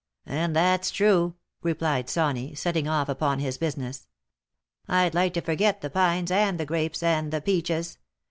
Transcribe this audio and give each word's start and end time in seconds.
"And 0.25 0.55
that's 0.55 0.89
true," 0.89 1.35
replied 1.61 2.09
Sawny, 2.09 2.55
setting 2.57 2.87
off 2.87 3.07
upon 3.07 3.37
his 3.37 3.59
business." 3.59 4.07
I 4.87 5.03
had 5.03 5.13
like 5.13 5.35
to 5.35 5.41
forget 5.41 5.81
the 5.81 5.91
pines, 5.91 6.31
and 6.31 6.59
the 6.59 6.65
grapes, 6.65 7.03
and 7.03 7.31
the 7.31 7.39
peaches. 7.39 7.99